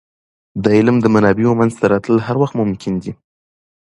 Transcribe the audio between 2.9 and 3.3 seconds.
دی.